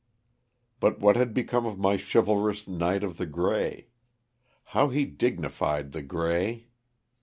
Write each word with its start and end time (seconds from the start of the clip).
But 0.79 0.97
what 0.99 1.15
had 1.15 1.31
become 1.31 1.67
of 1.67 1.77
my 1.77 1.95
chivalrous 1.95 2.67
knight 2.67 3.03
of 3.03 3.17
the 3.17 3.27
gray? 3.27 3.89
How 4.63 4.87
he 4.89 5.05
dignified 5.05 5.91
*' 5.91 5.91
the 5.91 6.01
gray." 6.01 6.69